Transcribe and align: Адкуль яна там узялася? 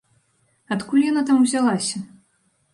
Адкуль 0.77 1.05
яна 1.11 1.25
там 1.29 1.37
узялася? 1.45 2.05